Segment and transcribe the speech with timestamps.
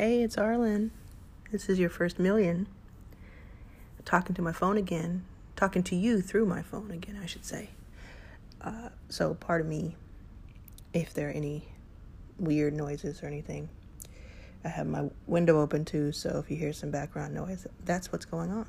[0.00, 0.90] Hey, it's Arlan.
[1.50, 2.68] This is your first million.
[4.04, 5.24] Talking to my phone again.
[5.56, 7.70] Talking to you through my phone again, I should say.
[8.60, 9.96] Uh, so, pardon me
[10.94, 11.64] if there are any
[12.38, 13.70] weird noises or anything.
[14.64, 18.24] I have my window open too, so if you hear some background noise, that's what's
[18.24, 18.66] going on.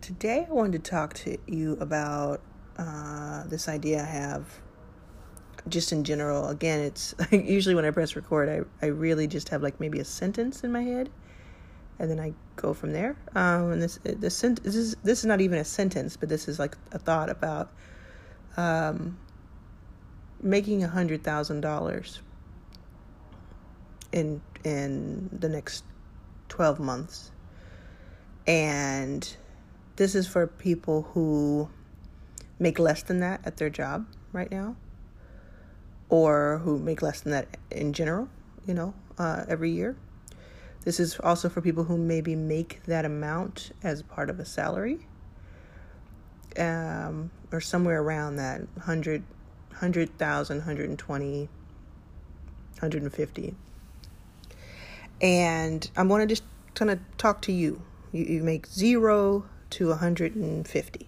[0.00, 2.40] Today, I wanted to talk to you about
[2.78, 4.60] uh, this idea I have
[5.68, 9.62] just in general, again, it's usually when I press record, I, I really just have
[9.62, 11.10] like maybe a sentence in my head,
[11.98, 13.16] and then I go from there.
[13.34, 16.48] Um, and this this, sent- this is this is not even a sentence, but this
[16.48, 17.72] is like a thought about
[18.56, 19.18] um,
[20.42, 22.20] making a hundred thousand dollars
[24.12, 25.84] in in the next
[26.48, 27.30] twelve months,
[28.46, 29.36] and
[29.96, 31.68] this is for people who
[32.58, 34.76] make less than that at their job right now
[36.08, 38.28] or who make less than that in general,
[38.66, 39.96] you know, uh, every year.
[40.84, 45.06] This is also for people who maybe make that amount as part of a salary
[46.58, 49.22] um, or somewhere around that 100,
[49.70, 53.54] 100,000, 120, 150.
[55.20, 56.44] And I'm going to just
[56.74, 57.82] kind of talk to you.
[58.12, 58.24] you.
[58.24, 61.06] You make zero to 150.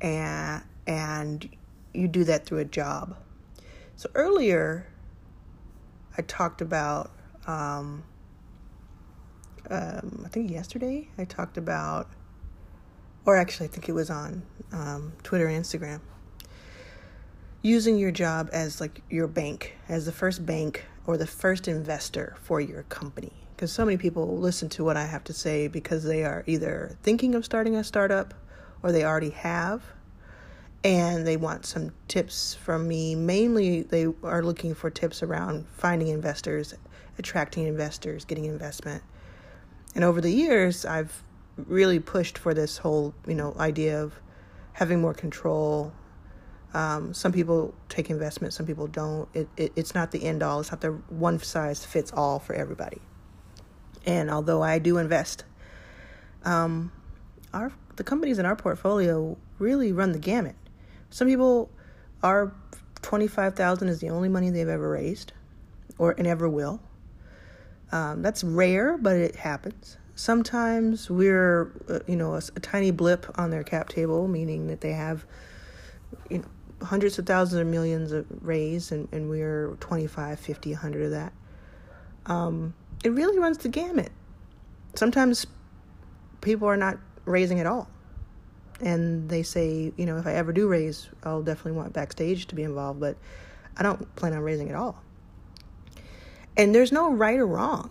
[0.00, 1.48] And, and
[1.94, 3.16] you do that through a job
[4.02, 4.84] so earlier,
[6.18, 7.12] I talked about,
[7.46, 8.02] um,
[9.70, 12.10] um, I think yesterday, I talked about,
[13.24, 14.42] or actually, I think it was on
[14.72, 16.00] um, Twitter and Instagram,
[17.62, 22.34] using your job as like your bank, as the first bank or the first investor
[22.42, 23.32] for your company.
[23.54, 26.98] Because so many people listen to what I have to say because they are either
[27.04, 28.34] thinking of starting a startup
[28.82, 29.84] or they already have
[30.84, 33.14] and they want some tips from me.
[33.14, 36.74] Mainly, they are looking for tips around finding investors,
[37.18, 39.02] attracting investors, getting investment.
[39.94, 41.22] And over the years, I've
[41.56, 44.14] really pushed for this whole, you know, idea of
[44.72, 45.92] having more control.
[46.74, 49.28] Um, some people take investment, some people don't.
[49.34, 50.60] It, it, it's not the end all.
[50.60, 53.00] It's not the one size fits all for everybody.
[54.06, 55.44] And although I do invest,
[56.44, 56.90] um,
[57.52, 60.56] our the companies in our portfolio really run the gamut.
[61.12, 61.70] Some people
[62.22, 62.54] are
[63.02, 65.34] 25,000 is the only money they've ever raised
[65.98, 66.80] or and ever will.
[67.92, 69.98] Um, that's rare, but it happens.
[70.14, 74.80] Sometimes we're, uh, you know, a, a, tiny blip on their cap table, meaning that
[74.80, 75.26] they have,
[76.30, 76.48] you know,
[76.82, 81.32] hundreds of thousands or millions of raised, and, and we're 25, 50, 100 of that.
[82.24, 82.72] Um,
[83.04, 84.12] it really runs the gamut.
[84.94, 85.46] Sometimes
[86.40, 86.96] people are not
[87.26, 87.90] raising at all
[88.82, 92.54] and they say, you know, if I ever do raise, I'll definitely want backstage to
[92.54, 93.16] be involved, but
[93.76, 95.00] I don't plan on raising at all.
[96.56, 97.90] And there's no right or wrong.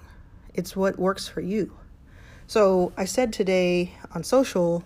[0.53, 1.73] It's what works for you.
[2.45, 4.83] So I said today on social,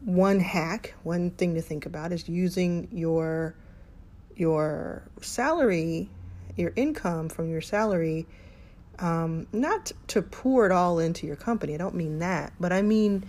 [0.00, 3.54] one hack, one thing to think about is using your
[4.34, 6.08] your salary,
[6.56, 8.26] your income from your salary,
[8.98, 11.74] um, not to pour it all into your company.
[11.74, 13.24] I don't mean that, but I mean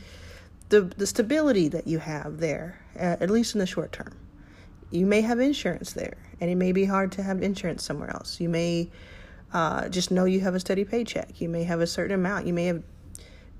[0.71, 4.17] the, the stability that you have there, at least in the short term.
[4.89, 8.39] You may have insurance there, and it may be hard to have insurance somewhere else.
[8.39, 8.89] You may
[9.53, 11.41] uh, just know you have a steady paycheck.
[11.41, 12.47] You may have a certain amount.
[12.47, 12.83] You may have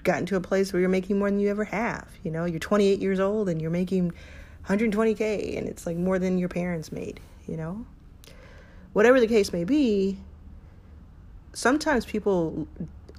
[0.03, 2.07] gotten to a place where you're making more than you ever have.
[2.23, 4.13] You know, you're 28 years old and you're making
[4.67, 7.85] 120K, and it's like more than your parents made, you know?
[8.94, 10.17] Whatever the case may be,
[11.51, 12.67] sometimes people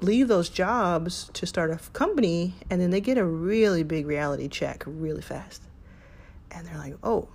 [0.03, 4.49] leave those jobs to start a company and then they get a really big reality
[4.49, 5.63] check really fast.
[6.51, 7.29] And they're like, oh,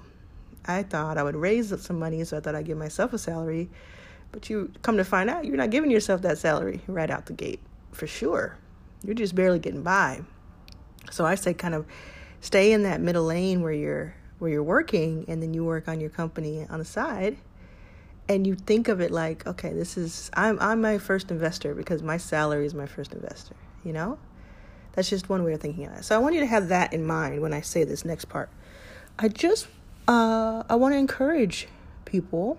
[0.65, 3.69] I thought I would raise some money, so I thought I'd give myself a salary.
[4.31, 7.33] But you come to find out, you're not giving yourself that salary right out the
[7.33, 7.61] gate,
[7.93, 8.57] for sure.
[9.03, 10.21] You're just barely getting by.
[11.09, 11.85] So I say, kind of
[12.41, 15.99] stay in that middle lane where you're where you're working, and then you work on
[15.99, 17.37] your company on the side
[18.29, 22.03] and you think of it like, okay, this is I'm I'm my first investor because
[22.03, 24.17] my salary is my first investor, you know?
[24.93, 26.05] That's just one way of thinking of it.
[26.05, 28.49] So I want you to have that in mind when I say this next part.
[29.19, 29.67] I just
[30.07, 31.67] uh, I want to encourage
[32.05, 32.57] people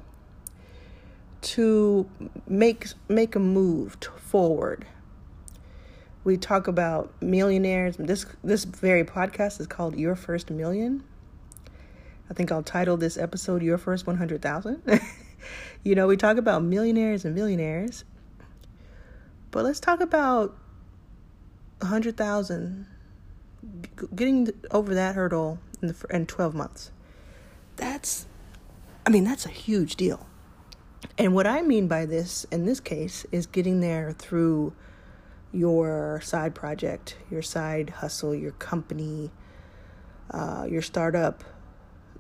[1.40, 2.08] to
[2.46, 4.86] make make a move forward.
[6.24, 7.96] We talk about millionaires.
[7.96, 11.04] This this very podcast is called Your First Million.
[12.30, 14.82] I think I'll title this episode Your First 100,000.
[15.84, 18.04] you know, we talk about millionaires and millionaires,
[19.50, 20.56] but let's talk about
[21.80, 22.86] a hundred thousand,
[24.14, 26.90] getting over that hurdle in, the, in 12 months.
[27.76, 28.26] That's,
[29.06, 30.26] I mean, that's a huge deal.
[31.16, 34.72] And what I mean by this in this case is getting there through
[35.52, 39.30] your side project, your side hustle, your company,
[40.30, 41.44] uh, your startup,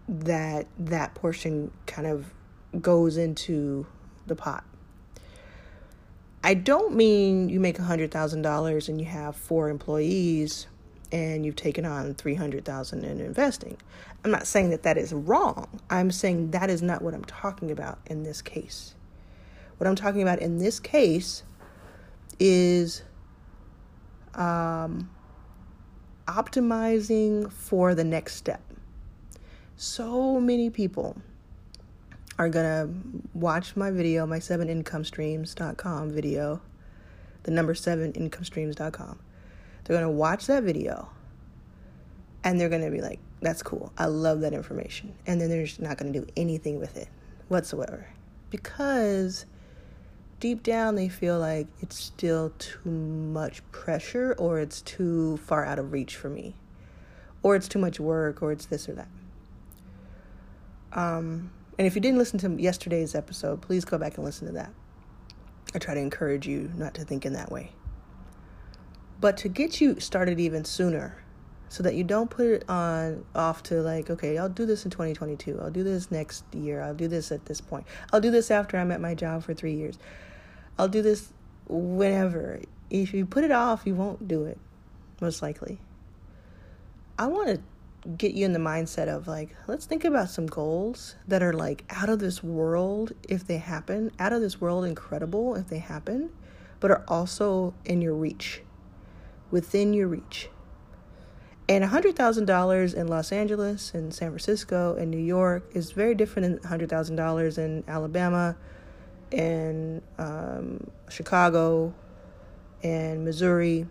[0.08, 2.32] that that portion kind of
[2.80, 3.86] goes into
[4.26, 4.64] the pot.
[6.42, 10.66] I don't mean you make a hundred thousand dollars and you have four employees
[11.10, 13.76] and you've taken on three hundred thousand in investing.
[14.24, 15.80] I'm not saying that that is wrong.
[15.90, 18.94] I'm saying that is not what I'm talking about in this case.
[19.78, 21.44] What I'm talking about in this case
[22.38, 23.02] is
[24.34, 25.10] um,
[26.26, 28.62] optimizing for the next step.
[29.76, 31.16] So many people
[32.38, 32.88] are gonna
[33.34, 36.60] watch my video, my seven income streams.com video,
[37.42, 39.18] the number seven income streams.com.
[39.84, 41.08] They're gonna watch that video
[42.44, 43.92] and they're gonna be like, that's cool.
[43.98, 45.14] I love that information.
[45.26, 47.08] And then they're just not gonna do anything with it
[47.48, 48.08] whatsoever.
[48.50, 49.46] Because
[50.40, 55.78] deep down they feel like it's still too much pressure or it's too far out
[55.78, 56.54] of reach for me
[57.42, 59.08] or it's too much work or it's this or that
[60.92, 64.52] um, and if you didn't listen to yesterday's episode please go back and listen to
[64.52, 64.72] that
[65.74, 67.72] i try to encourage you not to think in that way
[69.20, 71.22] but to get you started even sooner
[71.70, 74.90] so that you don't put it on off to like okay i'll do this in
[74.90, 78.50] 2022 i'll do this next year i'll do this at this point i'll do this
[78.50, 79.98] after i'm at my job for three years
[80.78, 81.32] I'll do this
[81.68, 82.60] whenever.
[82.88, 84.58] If you put it off, you won't do it,
[85.20, 85.78] most likely.
[87.18, 87.60] I want to
[88.16, 91.84] get you in the mindset of like, let's think about some goals that are like
[91.90, 96.30] out of this world if they happen, out of this world incredible if they happen,
[96.80, 98.62] but are also in your reach,
[99.50, 100.48] within your reach.
[101.68, 106.78] And $100,000 in Los Angeles and San Francisco and New York is very different than
[106.78, 108.56] $100,000 in Alabama
[109.30, 111.94] in um, Chicago
[112.82, 113.86] and Missouri,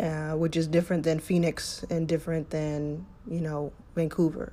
[0.00, 4.52] uh, which is different than Phoenix and different than, you know, Vancouver.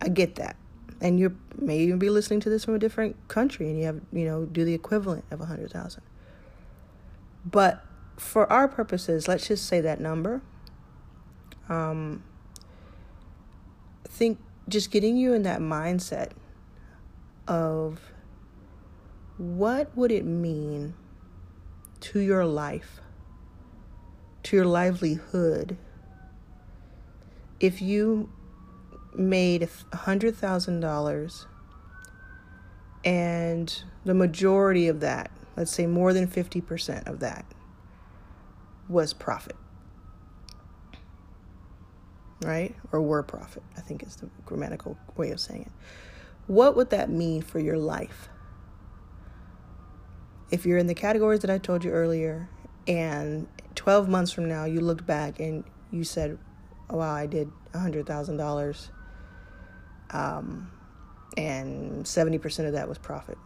[0.00, 0.56] I get that.
[1.00, 4.00] And you may even be listening to this from a different country and you have,
[4.12, 6.02] you know, do the equivalent of 100,000.
[7.44, 7.84] But
[8.16, 10.40] for our purposes, let's just say that number.
[11.68, 12.22] Um,
[14.08, 14.38] think
[14.68, 16.30] just getting you in that mindset
[17.46, 18.00] of
[19.36, 20.94] what would it mean
[22.00, 23.00] to your life,
[24.44, 25.76] to your livelihood,
[27.60, 28.30] if you
[29.14, 31.46] made $100,000
[33.04, 37.44] and the majority of that, let's say more than 50% of that,
[38.88, 39.56] was profit?
[42.42, 42.74] Right?
[42.92, 45.72] Or were profit, I think is the grammatical way of saying it.
[46.46, 48.28] What would that mean for your life?
[50.54, 52.48] if you're in the categories that I told you earlier,
[52.86, 56.38] and 12 months from now you looked back and you said,
[56.90, 58.88] oh, wow, I did $100,000,
[60.10, 60.70] um,
[61.36, 63.38] and 70% of that was profit,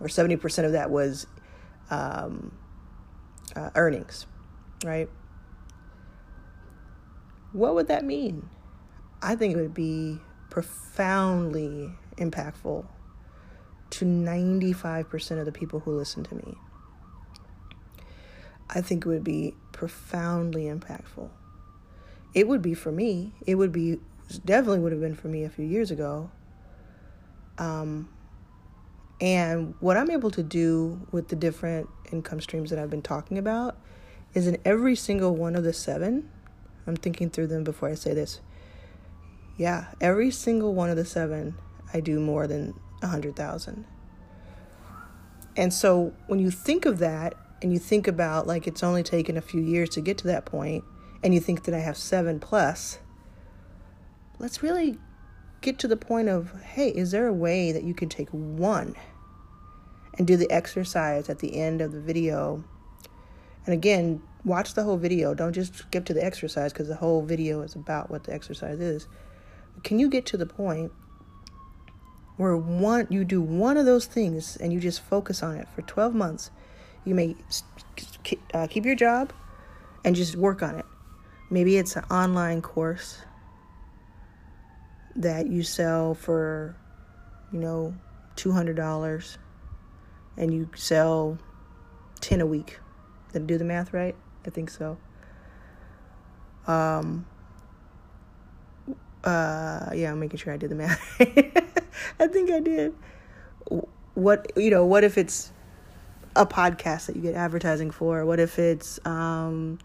[0.00, 1.26] or 70% of that was
[1.90, 2.52] um,
[3.54, 4.26] uh, earnings,
[4.84, 5.08] right?
[7.52, 8.48] What would that mean?
[9.22, 10.18] I think it would be
[10.50, 12.86] profoundly impactful
[13.90, 16.56] to 95% of the people who listen to me.
[18.70, 21.30] I think it would be profoundly impactful.
[22.34, 23.32] It would be for me.
[23.46, 23.98] It would be
[24.44, 26.30] definitely would have been for me a few years ago.
[27.58, 28.08] Um,
[29.20, 33.38] and what I'm able to do with the different income streams that I've been talking
[33.38, 33.76] about
[34.34, 36.28] is in every single one of the seven,
[36.86, 38.40] I'm thinking through them before I say this.
[39.56, 41.54] Yeah, every single one of the seven,
[41.94, 43.86] I do more than a hundred thousand.
[45.56, 49.36] And so when you think of that and you think about like it's only taken
[49.36, 50.84] a few years to get to that point
[51.22, 52.98] and you think that I have 7 plus
[54.38, 54.98] let's really
[55.60, 58.94] get to the point of hey, is there a way that you can take one
[60.16, 62.64] and do the exercise at the end of the video?
[63.64, 65.34] And again, watch the whole video.
[65.34, 68.78] Don't just skip to the exercise because the whole video is about what the exercise
[68.78, 69.08] is.
[69.82, 70.92] Can you get to the point
[72.36, 75.82] where one you do one of those things and you just focus on it for
[75.82, 76.50] 12 months
[77.06, 77.36] you may
[78.52, 79.32] uh, keep your job
[80.04, 80.84] and just work on it.
[81.48, 83.22] Maybe it's an online course
[85.14, 86.76] that you sell for
[87.52, 87.94] you know
[88.36, 89.36] $200
[90.36, 91.38] and you sell
[92.20, 92.80] 10 a week.
[93.32, 94.16] Did I do the math right?
[94.44, 94.98] I think so.
[96.66, 97.24] Um
[99.22, 101.00] uh yeah i'm making sure i did the math.
[102.20, 102.94] I think I did.
[104.14, 105.52] what you know what if it's
[106.36, 108.24] a podcast that you get advertising for?
[108.24, 109.78] What if it's um,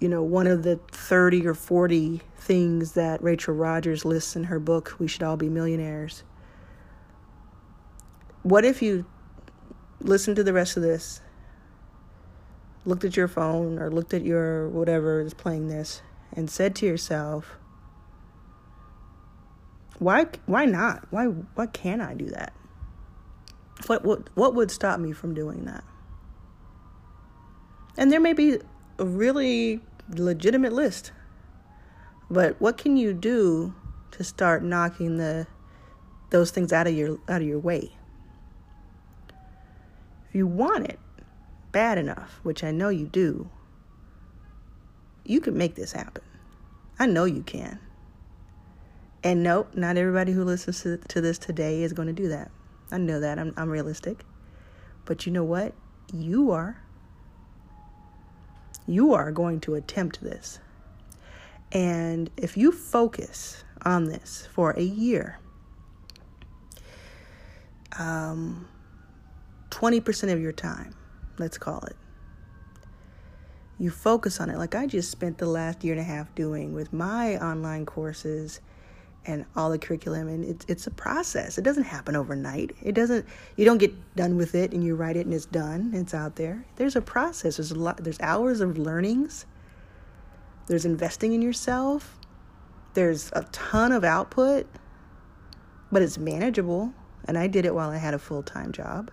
[0.00, 4.58] you know one of the 30 or 40 things that rachel Rodgers lists in her
[4.58, 6.24] book we should all be millionaires?
[8.42, 9.04] What if you
[10.00, 11.20] listened to the rest of this
[12.86, 16.00] looked at your phone or looked at your whatever is playing this
[16.32, 17.58] and said to yourself
[19.98, 21.06] why why not?
[21.10, 22.54] Why why can't i do that
[23.86, 25.84] what what what would stop me from doing that?
[27.96, 28.58] And there may be
[28.98, 31.12] a really legitimate list
[32.30, 33.74] but what can you do
[34.12, 35.46] to start knocking the
[36.30, 37.92] those things out of your out of your way?
[40.28, 40.98] If you want it
[41.72, 43.48] bad enough which i know you do
[45.24, 46.24] you can make this happen.
[46.98, 47.78] I know you can.
[49.22, 52.50] And no, not everybody who listens to, to this today is going to do that.
[52.92, 53.38] I know that.
[53.38, 54.24] I'm, I'm realistic.
[55.04, 55.74] But you know what?
[56.12, 56.82] You are.
[58.86, 60.58] You are going to attempt this.
[61.72, 65.38] And if you focus on this for a year,
[67.98, 68.68] um,
[69.70, 70.94] 20% of your time,
[71.38, 71.96] let's call it,
[73.78, 76.74] you focus on it like I just spent the last year and a half doing
[76.74, 78.60] with my online courses
[79.26, 81.58] and all the curriculum and it's it's a process.
[81.58, 82.74] It doesn't happen overnight.
[82.82, 85.92] It doesn't you don't get done with it and you write it and it's done.
[85.94, 86.64] It's out there.
[86.76, 87.56] There's a process.
[87.56, 89.46] There's a lot there's hours of learnings.
[90.66, 92.18] There's investing in yourself.
[92.94, 94.66] There's a ton of output
[95.92, 96.92] but it's manageable.
[97.24, 99.10] And I did it while I had a full-time job.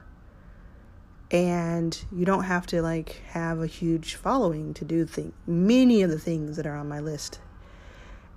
[1.30, 6.10] And you don't have to like have a huge following to do things many of
[6.10, 7.40] the things that are on my list.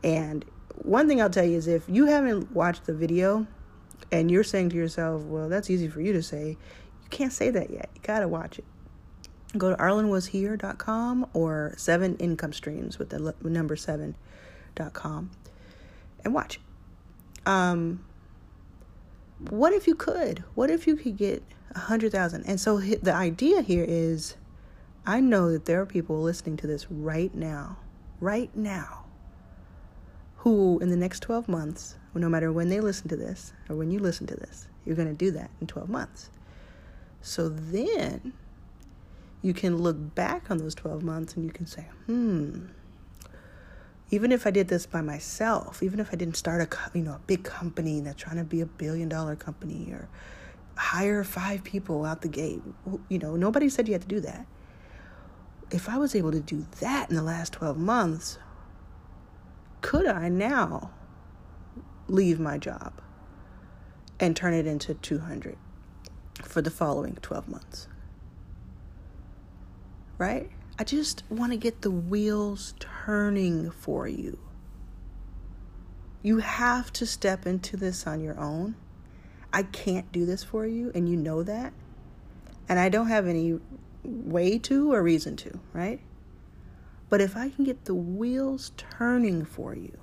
[0.03, 0.45] And
[0.83, 3.47] one thing I'll tell you is if you haven't watched the video
[4.13, 7.51] and you're saying to yourself, well, that's easy for you to say, you can't say
[7.51, 7.91] that yet.
[7.95, 8.65] You got to watch it.
[9.59, 15.31] Go to arlanwashere.com or seven income streams with the number seven.com
[16.25, 16.61] and watch.
[17.47, 18.05] Um,
[19.49, 20.45] what if you could?
[20.55, 21.43] What if you could get
[21.75, 22.45] a hundred thousand?
[22.45, 24.37] And so the idea here is,
[25.07, 27.79] I know that there are people listening to this right now,
[28.21, 29.00] right now,
[30.41, 33.91] who in the next 12 months, no matter when they listen to this or when
[33.91, 36.31] you listen to this, you're going to do that in 12 months.
[37.21, 38.33] So then
[39.43, 42.69] you can look back on those 12 months and you can say, hmm,
[44.11, 47.13] even if I did this by myself, even if I didn't start a you know
[47.13, 50.09] a big company that's trying to be a billion dollar company or
[50.75, 52.63] hire five people out the gate,
[53.11, 54.47] you know, nobody said you had to do that.
[55.71, 58.39] If I was able to do that in the last 12 months,
[59.81, 60.91] could I now
[62.09, 63.01] leave my job
[64.19, 65.57] and turn it into 200
[66.43, 67.89] for the following 12 months?
[70.19, 70.51] Right?
[70.79, 74.39] I just want to get the wheels turning for you.
[76.23, 78.77] You have to step into this on your own.
[79.53, 81.73] I can't do this for you, and you know that.
[82.69, 83.59] And I don't have any
[84.05, 86.01] way to or reason to, right?
[87.11, 89.99] But if I can get the wheels turning for you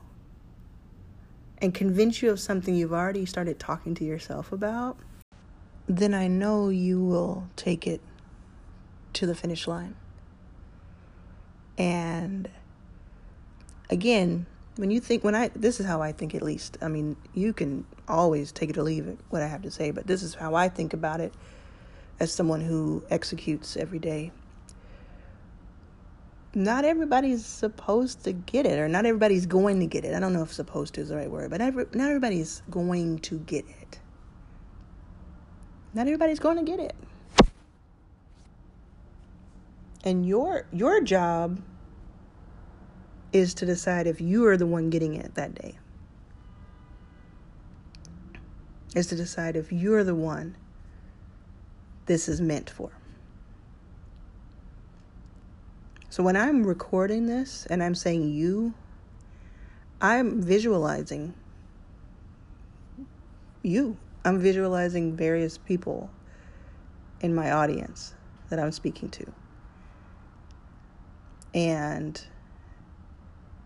[1.60, 4.98] and convince you of something you've already started talking to yourself about,
[5.88, 8.02] then I know you will take it
[9.14, 9.96] to the finish line.
[11.78, 12.50] And
[13.90, 14.46] again,
[14.76, 16.78] when you think, when I, this is how I think at least.
[16.82, 19.92] I mean, you can always take it or leave it, what I have to say,
[19.92, 21.34] but this is how I think about it
[22.20, 24.32] as someone who executes every day
[26.56, 30.14] not everybody's supposed to get it, or not everybody's going to get it.
[30.16, 33.20] I don't know if supposed to is the right word, but every, not everybody's going
[33.20, 34.00] to get it.
[35.94, 36.96] Not everybody's going to get it.
[40.04, 41.62] And your your job
[43.34, 45.78] is to decide if you are the one getting it that day.
[48.96, 50.56] Is to decide if you're the one
[52.06, 52.92] this is meant for.
[56.18, 58.74] So when I'm recording this and I'm saying you,
[60.02, 61.36] I'm visualizing
[63.62, 63.98] you.
[64.26, 66.10] I'm visualizing various people
[67.22, 68.16] in my audience
[68.50, 69.32] that I'm speaking to.
[71.54, 72.20] And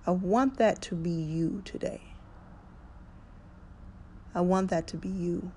[0.05, 2.01] I want that to be you today.
[4.35, 5.53] I want that to be you.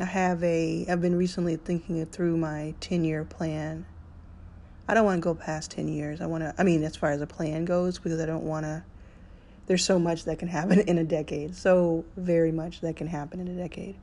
[0.00, 3.86] I have a I've been recently thinking through my 10-year plan
[4.90, 6.20] I don't want to go past 10 years.
[6.20, 8.66] I want to, I mean, as far as a plan goes, because I don't want
[8.66, 8.82] to,
[9.66, 11.54] there's so much that can happen in a decade.
[11.54, 13.94] So very much that can happen in a decade.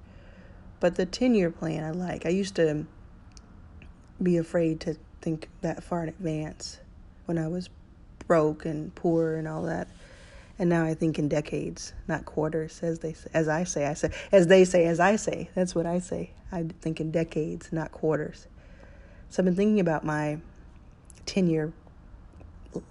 [0.80, 2.26] But the 10 year plan I like.
[2.26, 2.86] I used to
[4.24, 6.80] be afraid to think that far in advance
[7.26, 7.70] when I was
[8.26, 9.90] broke and poor and all that.
[10.58, 13.86] And now I think in decades, not quarters, as they as I say.
[13.86, 15.50] I say as they say, as I say.
[15.54, 16.32] That's what I say.
[16.50, 18.48] I think in decades, not quarters.
[19.30, 20.40] So I've been thinking about my
[21.28, 21.72] ten-year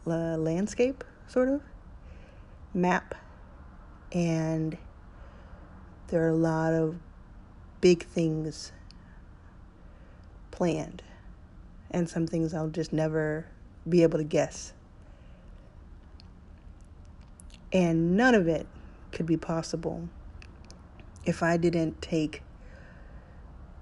[0.07, 1.61] uh, landscape, sort of
[2.73, 3.17] map,
[4.13, 4.79] and
[6.09, 6.97] there are a lot of
[7.81, 8.73] big things
[10.53, 11.03] planned,
[11.91, 13.47] and some things I'll just never
[13.89, 14.73] be able to guess.
[17.73, 18.67] And none of it
[19.13, 20.09] could be possible
[21.25, 22.43] if I didn't take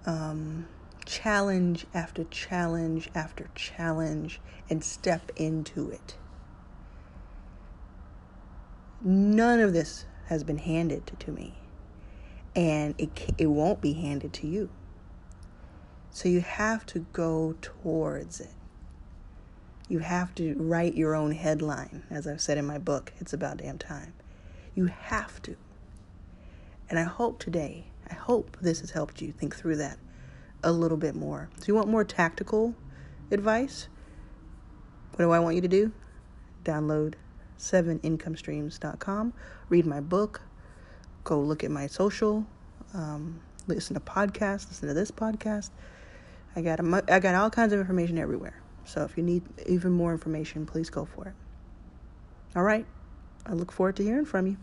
[0.07, 0.67] um,
[1.05, 6.17] challenge after challenge after challenge and step into it.
[9.03, 11.55] None of this has been handed to me,
[12.57, 14.71] and it, it won't be handed to you.
[16.11, 18.55] So you have to go towards it.
[19.89, 23.59] You have to write your own headline, as I've said in my book, It's About
[23.59, 24.15] Damn Time.
[24.75, 25.57] You have to.
[26.89, 29.99] And I hope today, I hope this has helped you think through that
[30.65, 31.49] a little bit more.
[31.59, 32.75] So, you want more tactical
[33.31, 33.89] advice?
[35.13, 35.93] What do I want you to do?
[36.65, 37.15] Download
[37.59, 39.33] 7incomestreams.com,
[39.69, 40.41] read my book,
[41.23, 42.47] go look at my social,
[42.93, 45.71] um, listen to podcasts, listen to this podcast.
[46.57, 46.81] I got
[47.11, 48.61] I got all kinds of information everywhere.
[48.85, 51.35] So if you need even more information, please go for it.
[52.55, 52.87] All right.
[53.47, 54.57] I look forward to hearing from you.